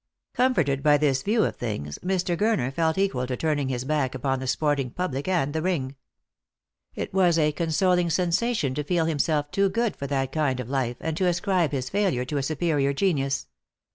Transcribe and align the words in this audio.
Comforted 0.33 0.81
by 0.81 0.97
this 0.97 1.21
view 1.21 1.43
of 1.43 1.55
things, 1.57 1.99
Mr. 2.03 2.35
Gurner 2.35 2.73
felt 2.73 2.97
equal 2.97 3.27
to 3.27 3.37
turning 3.37 3.69
his 3.69 3.83
back 3.85 4.15
upon 4.15 4.39
the 4.39 4.47
sporting 4.47 4.89
public 4.89 5.27
and 5.27 5.53
the 5.53 5.61
ring. 5.61 5.95
It 6.95 7.13
was 7.13 7.37
a 7.37 7.51
consoling 7.51 8.09
sensation 8.09 8.73
to 8.73 8.83
feel 8.83 9.05
himself 9.05 9.51
too 9.51 9.69
good 9.69 9.95
for 9.95 10.07
that 10.07 10.31
kind 10.31 10.59
of 10.59 10.71
life, 10.71 10.97
and 11.01 11.15
to 11.17 11.27
ascribe 11.27 11.71
his 11.71 11.91
failure 11.91 12.25
to 12.25 12.37
a 12.37 12.41
superior 12.41 12.93
genius. 12.93 13.45